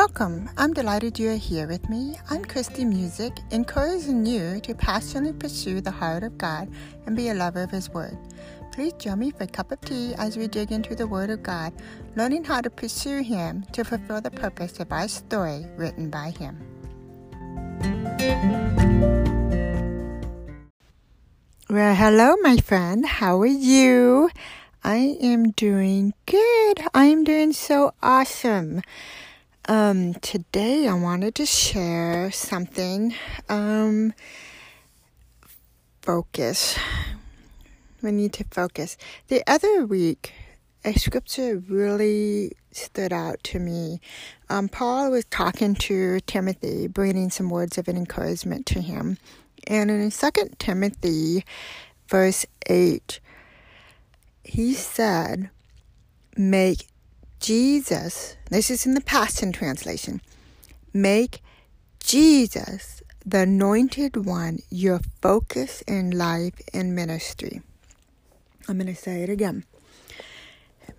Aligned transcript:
Welcome. 0.00 0.48
I'm 0.56 0.72
delighted 0.72 1.18
you 1.18 1.28
are 1.28 1.36
here 1.36 1.66
with 1.68 1.90
me. 1.90 2.16
I'm 2.30 2.42
Christy 2.42 2.86
Music, 2.86 3.34
encouraging 3.50 4.24
you 4.24 4.58
to 4.60 4.74
passionately 4.74 5.34
pursue 5.34 5.82
the 5.82 5.90
heart 5.90 6.22
of 6.22 6.38
God 6.38 6.72
and 7.04 7.14
be 7.14 7.28
a 7.28 7.34
lover 7.34 7.64
of 7.64 7.70
His 7.70 7.90
Word. 7.90 8.16
Please 8.72 8.94
join 8.94 9.18
me 9.18 9.30
for 9.30 9.44
a 9.44 9.46
cup 9.46 9.70
of 9.70 9.80
tea 9.82 10.14
as 10.16 10.38
we 10.38 10.48
dig 10.48 10.72
into 10.72 10.94
the 10.94 11.06
Word 11.06 11.28
of 11.28 11.42
God, 11.42 11.74
learning 12.16 12.44
how 12.44 12.62
to 12.62 12.70
pursue 12.70 13.20
Him 13.20 13.62
to 13.72 13.84
fulfill 13.84 14.22
the 14.22 14.30
purpose 14.30 14.80
of 14.80 14.90
our 14.90 15.06
story 15.06 15.66
written 15.76 16.08
by 16.08 16.30
Him. 16.30 16.56
Well, 21.68 21.94
hello, 21.94 22.36
my 22.40 22.56
friend. 22.56 23.04
How 23.04 23.38
are 23.42 23.44
you? 23.44 24.30
I 24.82 25.18
am 25.20 25.50
doing 25.50 26.14
good. 26.24 26.80
I'm 26.94 27.22
doing 27.22 27.52
so 27.52 27.92
awesome. 28.02 28.80
Um, 29.66 30.14
today 30.14 30.88
I 30.88 30.94
wanted 30.94 31.34
to 31.36 31.46
share 31.46 32.30
something. 32.30 33.14
Um, 33.48 34.14
focus. 36.00 36.78
We 38.02 38.10
need 38.10 38.32
to 38.34 38.44
focus. 38.50 38.96
The 39.28 39.42
other 39.46 39.84
week, 39.84 40.32
a 40.84 40.94
scripture 40.94 41.62
really 41.68 42.52
stood 42.72 43.12
out 43.12 43.44
to 43.44 43.58
me. 43.58 44.00
Um, 44.48 44.68
Paul 44.68 45.10
was 45.10 45.26
talking 45.26 45.74
to 45.74 46.20
Timothy, 46.20 46.86
bringing 46.86 47.30
some 47.30 47.50
words 47.50 47.76
of 47.76 47.88
encouragement 47.88 48.64
to 48.66 48.80
him. 48.80 49.18
And 49.66 49.90
in 49.90 50.10
2 50.10 50.30
Timothy, 50.58 51.44
verse 52.08 52.46
8, 52.66 53.20
he 54.42 54.72
said, 54.72 55.50
Make 56.36 56.86
Jesus, 57.40 58.36
this 58.50 58.70
is 58.70 58.84
in 58.84 58.92
the 58.92 59.00
Passion 59.00 59.50
Translation, 59.50 60.20
make 60.92 61.42
Jesus, 61.98 63.02
the 63.24 63.40
anointed 63.40 64.26
one, 64.26 64.58
your 64.68 65.00
focus 65.22 65.80
in 65.88 66.10
life 66.10 66.60
and 66.74 66.94
ministry. 66.94 67.62
I'm 68.68 68.76
going 68.76 68.94
to 68.94 68.94
say 68.94 69.22
it 69.22 69.30
again. 69.30 69.64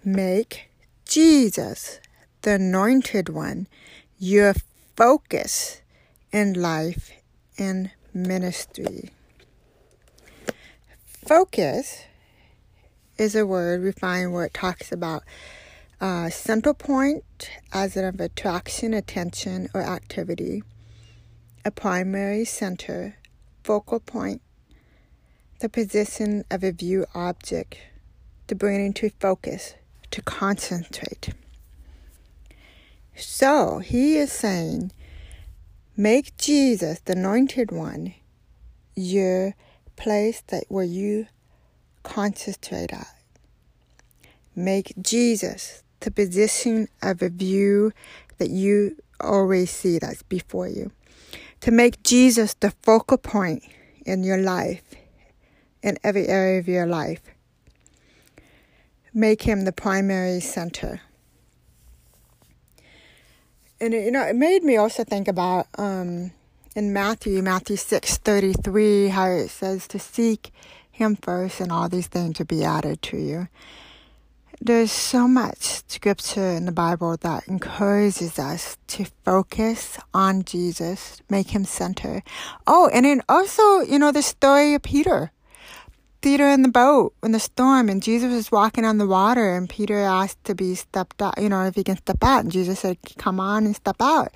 Make 0.03 0.71
Jesus, 1.05 1.99
the 2.41 2.53
anointed 2.53 3.29
one, 3.29 3.67
your 4.17 4.55
focus 4.97 5.81
in 6.31 6.53
life 6.53 7.11
and 7.59 7.91
ministry. 8.15 9.11
Focus 11.05 12.05
is 13.19 13.35
a 13.35 13.45
word 13.45 13.83
we 13.83 13.91
find 13.91 14.33
where 14.33 14.45
it 14.45 14.55
talks 14.55 14.91
about 14.91 15.23
uh, 16.01 16.31
central 16.31 16.73
point 16.73 17.23
as 17.71 17.95
of 17.95 18.19
attraction, 18.19 18.93
attention, 18.93 19.69
or 19.73 19.81
activity, 19.81 20.63
a 21.63 21.69
primary 21.69 22.43
center, 22.43 23.17
focal 23.63 23.99
point, 23.99 24.41
the 25.59 25.69
position 25.69 26.43
of 26.49 26.63
a 26.63 26.71
view 26.71 27.05
object, 27.13 27.77
to 28.47 28.55
bring 28.55 28.83
into 28.83 29.11
focus, 29.19 29.75
to 30.09 30.23
concentrate. 30.23 31.29
So 33.15 33.77
he 33.77 34.17
is 34.17 34.31
saying, 34.31 34.91
make 35.95 36.35
Jesus, 36.37 36.99
the 37.01 37.13
anointed 37.13 37.71
one, 37.71 38.15
your 38.95 39.53
place 39.95 40.41
that 40.47 40.63
where 40.67 40.83
you 40.83 41.27
concentrate 42.01 42.91
at. 42.91 43.15
Make 44.55 44.93
Jesus, 44.99 45.83
the 46.01 46.11
position 46.11 46.87
of 47.01 47.21
a 47.21 47.29
view 47.29 47.91
that 48.37 48.49
you 48.49 48.97
always 49.19 49.71
see 49.71 49.99
that's 49.99 50.23
before 50.23 50.67
you. 50.67 50.91
To 51.61 51.71
make 51.71 52.03
Jesus 52.03 52.53
the 52.55 52.71
focal 52.81 53.17
point 53.17 53.63
in 54.05 54.23
your 54.23 54.37
life, 54.37 54.83
in 55.83 55.97
every 56.03 56.27
area 56.27 56.59
of 56.59 56.67
your 56.67 56.85
life. 56.85 57.21
Make 59.13 59.43
him 59.43 59.65
the 59.65 59.71
primary 59.71 60.39
center. 60.39 61.01
And 63.79 63.93
it, 63.93 64.05
you 64.05 64.11
know, 64.11 64.23
it 64.23 64.35
made 64.35 64.63
me 64.63 64.77
also 64.77 65.03
think 65.03 65.27
about 65.27 65.67
um, 65.77 66.31
in 66.75 66.93
Matthew, 66.93 67.41
Matthew 67.41 67.75
six 67.75 68.17
thirty 68.17 68.53
three, 68.53 69.09
how 69.09 69.27
it 69.27 69.49
says 69.49 69.87
to 69.89 69.99
seek 69.99 70.51
him 70.89 71.15
first, 71.15 71.59
and 71.59 71.71
all 71.71 71.89
these 71.89 72.07
things 72.07 72.39
will 72.39 72.45
be 72.45 72.63
added 72.63 73.01
to 73.03 73.17
you 73.17 73.47
there's 74.63 74.91
so 74.91 75.27
much 75.27 75.81
scripture 75.89 76.51
in 76.51 76.65
the 76.65 76.71
Bible 76.71 77.17
that 77.17 77.47
encourages 77.47 78.37
us 78.37 78.77
to 78.87 79.05
focus 79.25 79.97
on 80.13 80.43
Jesus, 80.43 81.19
make 81.29 81.49
him 81.49 81.65
center. 81.65 82.21
Oh, 82.67 82.87
and 82.93 83.03
then 83.05 83.23
also, 83.27 83.79
you 83.79 83.97
know, 83.97 84.11
the 84.11 84.21
story 84.21 84.75
of 84.75 84.83
Peter. 84.83 85.31
Peter 86.21 86.47
in 86.47 86.61
the 86.61 86.69
boat 86.69 87.15
in 87.23 87.31
the 87.31 87.39
storm, 87.39 87.89
and 87.89 88.03
Jesus 88.03 88.31
was 88.31 88.51
walking 88.51 88.85
on 88.85 88.99
the 88.99 89.07
water, 89.07 89.57
and 89.57 89.67
Peter 89.67 89.97
asked 89.97 90.43
to 90.43 90.53
be 90.53 90.75
stepped 90.75 91.19
out, 91.23 91.41
you 91.41 91.49
know, 91.49 91.65
if 91.65 91.73
he 91.73 91.83
can 91.83 91.97
step 91.97 92.23
out. 92.23 92.43
And 92.43 92.51
Jesus 92.51 92.81
said, 92.81 92.99
Come 93.17 93.39
on 93.39 93.65
and 93.65 93.75
step 93.75 93.95
out. 93.99 94.31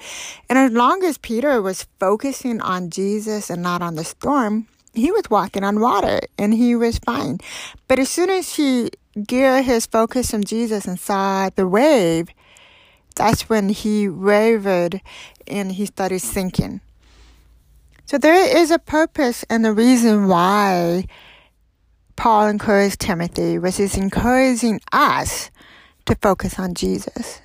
And 0.50 0.58
as 0.58 0.72
long 0.72 1.04
as 1.04 1.20
Peter 1.20 1.62
was 1.62 1.86
focusing 2.00 2.60
on 2.62 2.90
Jesus 2.90 3.52
and 3.52 3.62
not 3.62 3.84
on 3.84 3.94
the 3.94 4.04
storm, 4.04 4.68
he 4.96 5.12
was 5.12 5.30
walking 5.30 5.64
on 5.64 5.80
water 5.80 6.22
and 6.38 6.54
he 6.54 6.76
was 6.76 7.00
fine. 7.00 7.40
But 7.88 8.00
as 8.00 8.10
soon 8.10 8.30
as 8.30 8.56
he 8.56 8.92
geared 9.26 9.66
his 9.66 9.86
focus 9.86 10.34
on 10.34 10.44
Jesus 10.44 10.86
and 10.86 11.00
saw 11.00 11.50
the 11.50 11.68
wave, 11.68 12.30
that's 13.16 13.50
when 13.50 13.70
he 13.70 14.10
wavered 14.10 15.02
and 15.48 15.72
he 15.72 15.86
started 15.86 16.20
sinking. 16.20 16.82
So 18.06 18.18
there 18.18 18.58
is 18.58 18.72
a 18.72 18.80
purpose 18.80 19.46
and 19.50 19.66
a 19.66 19.74
reason 19.74 20.28
why 20.28 21.06
Paul 22.16 22.48
encouraged 22.48 23.00
Timothy, 23.00 23.58
which 23.58 23.80
is 23.80 23.98
encouraging 23.98 24.80
us 24.92 25.50
to 26.06 26.16
focus 26.22 26.60
on 26.60 26.74
Jesus. 26.74 27.42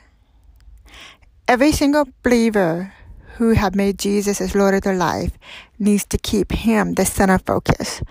Every 1.48 1.72
single 1.72 2.06
believer 2.22 2.92
who 3.40 3.54
have 3.54 3.74
made 3.74 3.98
Jesus 3.98 4.38
as 4.38 4.54
Lord 4.54 4.74
of 4.74 4.82
their 4.82 4.94
life 4.94 5.38
needs 5.78 6.04
to 6.04 6.18
keep 6.18 6.52
Him 6.52 6.92
the 6.92 7.06
center 7.06 7.38
focus. 7.38 8.02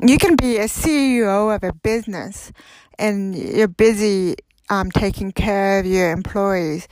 You 0.00 0.18
can 0.18 0.36
be 0.36 0.56
a 0.58 0.66
CEO 0.66 1.52
of 1.52 1.64
a 1.64 1.72
business 1.72 2.52
and 2.96 3.36
you're 3.36 3.66
busy 3.66 4.36
um, 4.68 4.92
taking 4.92 5.32
care 5.32 5.80
of 5.80 5.86
your 5.86 6.12
employees. 6.12 6.86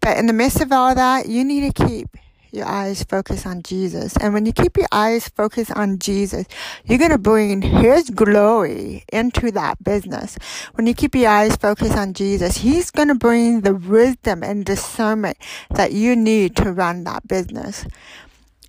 But 0.00 0.18
in 0.18 0.26
the 0.26 0.32
midst 0.32 0.60
of 0.60 0.70
all 0.70 0.94
that, 0.94 1.26
you 1.28 1.44
need 1.44 1.74
to 1.74 1.88
keep 1.88 2.16
your 2.52 2.66
eyes 2.66 3.02
focused 3.02 3.46
on 3.46 3.62
Jesus. 3.62 4.16
And 4.18 4.34
when 4.34 4.46
you 4.46 4.52
keep 4.52 4.76
your 4.76 4.88
eyes 4.92 5.28
focused 5.28 5.72
on 5.72 5.98
Jesus, 5.98 6.46
you're 6.84 6.98
going 6.98 7.10
to 7.10 7.18
bring 7.18 7.62
His 7.62 8.10
glory 8.10 9.04
into 9.12 9.50
that 9.52 9.82
business. 9.82 10.36
When 10.74 10.86
you 10.86 10.94
keep 10.94 11.14
your 11.14 11.30
eyes 11.30 11.56
focused 11.56 11.96
on 11.96 12.14
Jesus, 12.14 12.58
He's 12.58 12.90
going 12.90 13.08
to 13.08 13.14
bring 13.14 13.62
the 13.62 13.74
wisdom 13.74 14.42
and 14.42 14.64
discernment 14.64 15.38
that 15.70 15.92
you 15.92 16.14
need 16.14 16.56
to 16.56 16.72
run 16.72 17.04
that 17.04 17.26
business. 17.26 17.86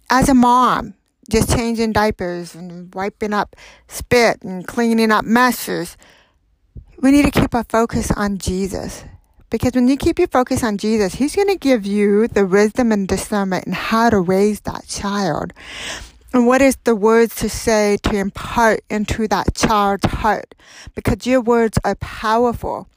As 0.10 0.30
a 0.30 0.34
mom, 0.34 0.94
just 1.30 1.56
changing 1.56 1.94
diapers 1.94 2.56
and 2.56 2.94
wiping 2.94 3.34
up 3.34 3.56
spit 3.88 4.42
and 4.44 4.66
cleaning 4.68 5.12
up 5.12 5.26
messes, 5.26 5.98
we 7.02 7.12
need 7.12 7.26
to 7.26 7.32
keep 7.32 7.54
our 7.54 7.66
focus 7.66 8.12
on 8.12 8.38
Jesus. 8.38 9.04
Because 9.54 9.74
when 9.74 9.88
you 9.88 9.98
keep 9.98 10.18
your 10.18 10.30
focus 10.30 10.64
on 10.64 10.80
Jesus, 10.80 11.14
He's 11.14 11.36
going 11.36 11.48
to 11.48 11.56
give 11.56 11.86
you 11.86 12.28
the 12.28 12.44
wisdom 12.44 12.92
and 12.92 13.08
discernment 13.08 13.68
and 13.68 13.76
how 13.76 14.10
to 14.10 14.20
raise 14.20 14.62
that 14.62 14.88
child. 14.88 15.54
And 16.34 16.48
what 16.48 16.64
is 16.64 16.76
the 16.86 16.96
words 16.96 17.36
to 17.36 17.50
say 17.50 17.98
to 18.02 18.16
impart 18.16 18.80
into 18.90 19.28
that 19.28 19.54
child's 19.54 20.08
heart? 20.08 20.56
Because 20.96 21.28
your 21.28 21.40
words 21.40 21.78
are 21.86 21.94
powerful. 21.94 22.88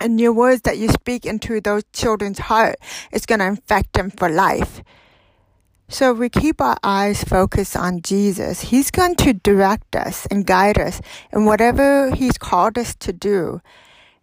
And 0.00 0.18
your 0.18 0.32
words 0.32 0.62
that 0.62 0.78
you 0.78 0.88
speak 0.88 1.26
into 1.26 1.60
those 1.60 1.82
children's 1.92 2.38
heart 2.38 2.76
is 3.12 3.26
going 3.26 3.40
to 3.40 3.46
infect 3.48 3.92
them 3.92 4.10
for 4.10 4.30
life. 4.30 4.82
So 5.90 6.12
if 6.12 6.18
we 6.18 6.30
keep 6.30 6.62
our 6.62 6.78
eyes 6.82 7.22
focused 7.22 7.76
on 7.76 8.00
Jesus, 8.00 8.62
He's 8.62 8.90
going 8.90 9.16
to 9.16 9.34
direct 9.34 9.94
us 9.94 10.24
and 10.30 10.46
guide 10.46 10.78
us 10.78 11.02
in 11.34 11.44
whatever 11.44 12.14
He's 12.14 12.38
called 12.38 12.78
us 12.78 12.94
to 12.94 13.12
do 13.12 13.60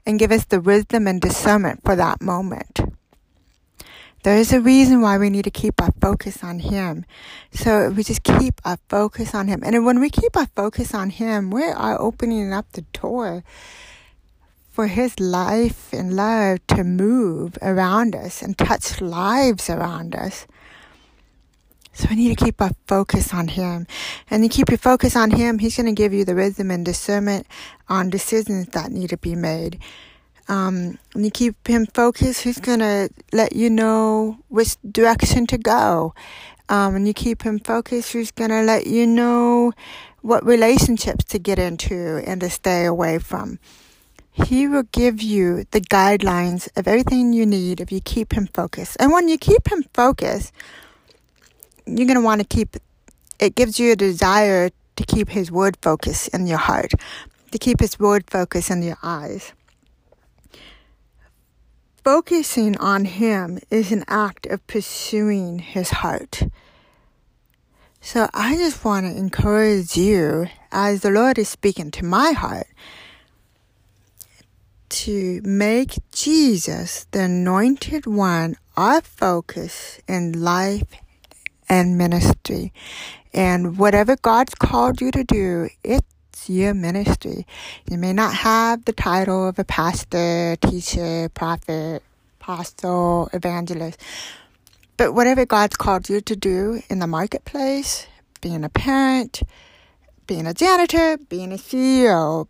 and 0.10 0.18
give 0.18 0.32
us 0.32 0.46
the 0.46 0.60
wisdom 0.60 1.06
and 1.06 1.22
discernment 1.22 1.82
for 1.86 1.96
that 1.96 2.20
moment. 2.20 2.80
There 4.24 4.38
is 4.38 4.52
a 4.52 4.60
reason 4.60 5.02
why 5.02 5.20
we 5.20 5.30
need 5.30 5.44
to 5.44 5.52
keep 5.52 5.80
our 5.80 5.92
focus 6.02 6.44
on 6.44 6.58
Him. 6.60 7.06
So 7.52 7.92
we 7.92 8.04
just 8.04 8.24
keep 8.24 8.60
our 8.66 8.80
focus 8.90 9.36
on 9.36 9.48
Him. 9.48 9.62
And 9.64 9.86
when 9.86 10.00
we 10.00 10.10
keep 10.10 10.36
our 10.36 10.48
focus 10.56 10.96
on 10.96 11.12
Him, 11.12 11.52
we 11.52 11.64
are 11.64 12.02
opening 12.02 12.52
up 12.52 12.72
the 12.72 12.82
door 12.92 13.44
for 14.72 14.88
His 14.88 15.20
life 15.20 15.94
and 15.94 16.16
love 16.16 16.66
to 16.70 16.84
move 16.84 17.60
around 17.62 18.16
us 18.16 18.42
and 18.42 18.58
touch 18.58 19.00
lives 19.02 19.70
around 19.70 20.16
us. 20.16 20.48
So 21.94 22.08
we 22.10 22.16
need 22.16 22.38
to 22.38 22.46
keep 22.46 22.62
our 22.62 22.72
focus 22.88 23.34
on 23.34 23.48
Him. 23.48 23.88
And 24.30 24.44
you 24.44 24.50
keep 24.50 24.70
your 24.70 24.78
focus 24.78 25.16
on 25.16 25.32
Him, 25.32 25.60
He's 25.60 25.76
going 25.76 25.88
to 25.88 25.92
give 25.92 26.14
you 26.14 26.26
the 26.26 26.36
wisdom 26.36 26.72
and 26.72 26.86
discernment 26.86 27.48
on 27.88 28.10
decisions 28.10 28.68
that 28.70 28.92
need 28.92 29.10
to 29.10 29.18
be 29.18 29.36
made. 29.36 29.80
Um, 30.50 30.98
when 31.14 31.24
you 31.24 31.30
keep 31.30 31.68
him 31.68 31.86
focused, 31.86 32.42
he's 32.42 32.60
going 32.60 32.80
to 32.80 33.10
let 33.32 33.56
you 33.56 33.70
know 33.70 34.40
which 34.48 34.78
direction 34.92 35.46
to 35.46 35.60
go. 35.60 36.16
Um, 36.70 36.94
when 36.94 37.06
you 37.06 37.14
keep 37.14 37.44
him 37.44 37.60
focused, 37.60 38.14
he's 38.14 38.32
going 38.32 38.50
to 38.50 38.64
let 38.64 38.88
you 38.88 39.06
know 39.06 39.74
what 40.22 40.44
relationships 40.44 41.24
to 41.26 41.40
get 41.40 41.60
into 41.60 42.24
and 42.26 42.42
to 42.42 42.50
stay 42.50 42.86
away 42.86 43.20
from. 43.20 43.60
He 44.32 44.68
will 44.68 44.84
give 44.84 45.22
you 45.22 45.66
the 45.72 45.82
guidelines 45.82 46.68
of 46.76 46.88
everything 46.88 47.32
you 47.32 47.46
need 47.46 47.80
if 47.80 47.92
you 47.92 48.02
keep 48.02 48.34
him 48.34 48.48
focused. 48.48 48.98
And 49.00 49.12
when 49.12 49.28
you 49.28 49.38
keep 49.38 49.72
him 49.72 49.84
focused, 49.94 50.52
you're 51.98 52.08
going 52.08 52.16
to 52.16 52.22
want 52.22 52.42
to 52.42 52.48
keep 52.48 52.76
it 53.40 53.56
gives 53.56 53.80
you 53.80 53.92
a 53.92 53.96
desire 53.96 54.70
to 54.96 55.06
keep 55.06 55.30
his 55.30 55.52
word 55.52 55.78
focused 55.82 56.28
in 56.30 56.46
your 56.46 56.58
heart, 56.58 56.92
to 57.52 57.58
keep 57.58 57.80
his 57.80 57.98
word 57.98 58.30
focused 58.30 58.70
in 58.70 58.84
your 58.84 58.98
eyes. 59.02 59.54
Focusing 62.04 62.78
on 62.78 63.06
him 63.06 63.60
is 63.70 63.92
an 63.92 64.04
act 64.08 64.46
of 64.48 64.66
pursuing 64.68 65.60
his 65.60 65.90
heart. 65.90 66.44
So 68.02 68.30
I 68.34 68.56
just 68.56 68.84
want 68.84 69.06
to 69.06 69.18
encourage 69.18 69.96
you, 69.96 70.48
as 70.72 71.02
the 71.02 71.12
Lord 71.12 71.38
is 71.38 71.50
speaking 71.50 71.92
to 71.92 72.06
my 72.06 72.32
heart, 72.32 72.68
to 74.90 75.42
make 75.44 75.98
Jesus 76.12 77.06
the 77.12 77.24
anointed 77.24 78.06
one 78.06 78.56
our 78.76 79.02
focus 79.02 80.02
in 80.08 80.42
life 80.42 80.88
and 81.70 81.98
ministry. 81.98 82.74
And 83.34 83.78
whatever 83.78 84.16
God's 84.16 84.56
called 84.56 85.02
you 85.02 85.12
to 85.12 85.24
do, 85.24 85.70
it's 85.84 86.50
your 86.50 86.74
ministry. 86.74 87.46
You 87.90 87.98
may 87.98 88.14
not 88.14 88.34
have 88.34 88.86
the 88.86 88.94
title 88.94 89.48
of 89.48 89.60
a 89.60 89.64
pastor, 89.64 90.56
teacher, 90.56 91.30
prophet, 91.30 92.02
apostle, 92.42 93.30
evangelist, 93.34 94.02
but 94.98 95.14
whatever 95.14 95.46
God's 95.46 95.78
called 95.78 96.10
you 96.10 96.22
to 96.22 96.36
do 96.36 96.82
in 96.90 97.00
the 97.00 97.08
marketplace, 97.08 98.08
being 98.42 98.64
a 98.64 98.70
parent, 98.70 99.44
being 100.28 100.48
a 100.48 100.54
janitor, 100.54 101.18
being 101.30 101.52
a 101.52 101.58
CEO, 101.58 102.48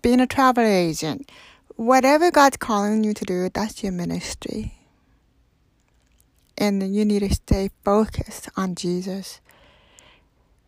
being 0.00 0.20
a 0.20 0.26
travel 0.26 0.64
agent, 0.64 1.30
whatever 1.76 2.30
God's 2.30 2.56
calling 2.56 3.04
you 3.04 3.14
to 3.14 3.24
do, 3.24 3.48
that's 3.52 3.82
your 3.82 3.92
ministry. 3.92 4.74
And 6.62 6.94
you 6.94 7.04
need 7.04 7.26
to 7.26 7.34
stay 7.34 7.70
focused 7.84 8.48
on 8.56 8.76
Jesus. 8.76 9.40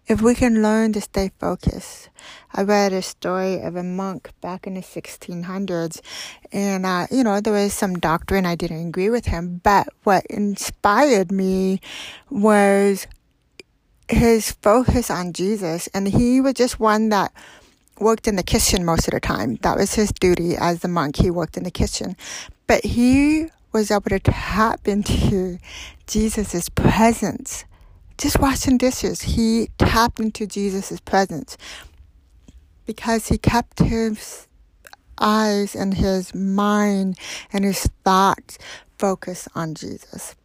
If 0.09 0.21
we 0.21 0.35
can 0.35 0.61
learn 0.61 0.93
to 0.95 1.01
stay 1.01 1.31
focused. 1.39 2.11
I 2.53 2.63
read 2.63 2.93
a 2.93 3.01
story 3.01 3.61
of 3.61 3.77
a 3.77 3.85
monk 3.85 4.31
back 4.41 4.67
in 4.67 4.75
the 4.75 4.81
1600s, 4.81 6.01
and, 6.51 6.85
uh, 6.85 7.07
you 7.13 7.23
know, 7.23 7.41
there 7.41 7.53
was 7.53 7.75
some 7.75 7.95
doctrine 7.95 8.45
I 8.45 8.57
didn't 8.57 8.89
agree 8.89 9.09
with 9.09 9.27
him, 9.27 9.61
but 9.63 9.87
what 10.03 10.27
inspired 10.27 11.31
me 11.31 11.81
was 12.29 13.07
his 14.09 14.51
focus 14.51 15.13
on 15.13 15.33
Jesus, 15.33 15.89
and 15.95 16.09
he 16.09 16.41
was 16.41 16.55
just 16.55 16.81
one 16.81 17.11
that 17.11 17.33
worked 18.01 18.27
in 18.27 18.35
the 18.35 18.43
kitchen 18.43 18.85
most 18.85 19.07
of 19.07 19.15
the 19.15 19.21
time. 19.21 19.59
That 19.63 19.77
was 19.77 19.95
his 19.95 20.11
duty 20.11 20.57
as 20.57 20.81
the 20.81 20.89
monk. 20.89 21.19
He 21.19 21.31
worked 21.31 21.57
in 21.57 21.63
the 21.63 21.71
kitchen. 21.71 22.17
But 22.67 22.85
he 22.85 23.47
was 23.75 23.91
able 23.91 24.09
to 24.09 24.21
tap 24.21 24.87
into 24.87 25.59
Jesus' 26.07 26.69
presence. 26.71 27.65
Just 28.17 28.39
washing 28.39 28.79
dishes, 28.79 29.23
he 29.23 29.69
tapped 29.77 30.21
into 30.21 30.47
Jesus' 30.47 31.01
presence 31.01 31.59
because 32.87 33.27
he 33.29 33.37
kept 33.37 33.81
his 33.81 34.47
eyes 35.19 35.75
and 35.75 35.95
his 35.95 36.33
mind 36.35 37.19
and 37.53 37.65
his 37.65 37.89
thoughts 38.05 38.59
focused 38.97 39.49
on 39.57 39.75
Jesus. 39.75 40.37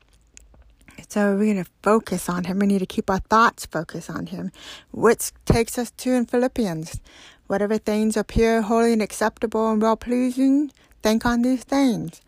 So 1.07 1.37
we 1.37 1.53
need 1.53 1.65
to 1.65 1.71
focus 1.83 2.29
on 2.29 2.45
him. 2.45 2.59
We 2.59 2.67
need 2.67 2.79
to 2.79 2.85
keep 2.85 3.09
our 3.09 3.19
thoughts 3.19 3.65
focused 3.67 4.09
on 4.09 4.27
him, 4.27 4.51
which 4.91 5.31
takes 5.45 5.77
us 5.77 5.91
to 5.91 6.13
in 6.13 6.25
Philippians. 6.25 6.99
Whatever 7.47 7.77
things 7.77 8.17
appear 8.17 8.63
holy 8.63 8.93
and 8.93 9.01
acceptable 9.01 9.71
and 9.71 9.81
well 9.81 9.97
pleasing, 9.97 10.71
think 11.03 11.25
on 11.25 11.43
these 11.43 11.63
things. 11.63 12.21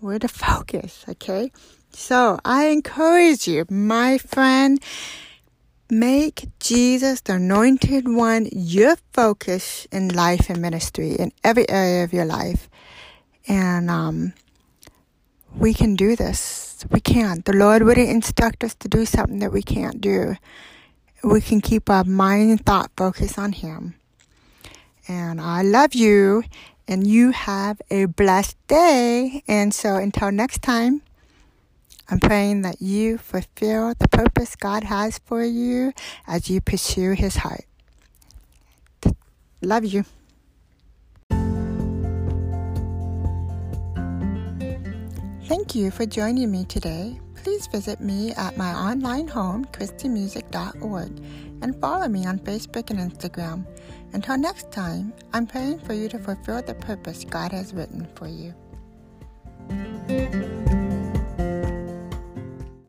We're 0.00 0.18
the 0.18 0.28
focus, 0.28 1.04
okay? 1.08 1.50
So 1.90 2.38
I 2.44 2.66
encourage 2.66 3.48
you, 3.48 3.64
my 3.70 4.18
friend, 4.18 4.82
make 5.88 6.48
Jesus 6.60 7.22
the 7.22 7.34
anointed 7.34 8.06
one 8.06 8.48
your 8.52 8.96
focus 9.12 9.86
in 9.90 10.08
life 10.08 10.50
and 10.50 10.60
ministry 10.60 11.12
in 11.12 11.32
every 11.42 11.68
area 11.70 12.04
of 12.04 12.12
your 12.12 12.26
life. 12.26 12.68
And 13.48 13.88
um, 13.88 14.34
we 15.56 15.72
can 15.72 15.96
do 15.96 16.14
this. 16.14 16.84
We 16.90 17.00
can. 17.00 17.42
The 17.46 17.54
Lord 17.54 17.82
wouldn't 17.82 18.10
instruct 18.10 18.64
us 18.64 18.74
to 18.76 18.88
do 18.88 19.06
something 19.06 19.38
that 19.38 19.52
we 19.52 19.62
can't 19.62 20.00
do. 20.00 20.36
We 21.24 21.40
can 21.40 21.62
keep 21.62 21.88
our 21.88 22.04
mind 22.04 22.50
and 22.50 22.66
thought 22.66 22.90
focused 22.96 23.38
on 23.38 23.52
Him. 23.52 23.94
And 25.08 25.40
I 25.40 25.62
love 25.62 25.94
you 25.94 26.42
and 26.88 27.06
you 27.06 27.30
have 27.30 27.80
a 27.90 28.06
blessed 28.06 28.56
day. 28.68 29.42
And 29.48 29.74
so 29.74 29.96
until 29.96 30.30
next 30.30 30.62
time, 30.62 31.02
I'm 32.08 32.20
praying 32.20 32.62
that 32.62 32.80
you 32.80 33.18
fulfill 33.18 33.94
the 33.98 34.08
purpose 34.08 34.54
God 34.54 34.84
has 34.84 35.18
for 35.18 35.42
you 35.42 35.92
as 36.26 36.48
you 36.48 36.60
pursue 36.60 37.12
His 37.12 37.36
heart. 37.36 37.64
Love 39.60 39.84
you. 39.84 40.04
Thank 45.46 45.74
you 45.74 45.90
for 45.90 46.06
joining 46.06 46.50
me 46.50 46.64
today. 46.64 47.20
Please 47.46 47.68
visit 47.68 48.00
me 48.00 48.32
at 48.32 48.56
my 48.56 48.74
online 48.74 49.28
home, 49.28 49.66
ChristyMusic.org, 49.66 51.22
and 51.62 51.80
follow 51.80 52.08
me 52.08 52.26
on 52.26 52.40
Facebook 52.40 52.90
and 52.90 52.98
Instagram. 52.98 53.64
Until 54.12 54.36
next 54.36 54.72
time, 54.72 55.12
I'm 55.32 55.46
praying 55.46 55.78
for 55.78 55.94
you 55.94 56.08
to 56.08 56.18
fulfill 56.18 56.60
the 56.60 56.74
purpose 56.74 57.24
God 57.24 57.52
has 57.52 57.72
written 57.72 58.08
for 58.16 58.26
you. 58.26 58.52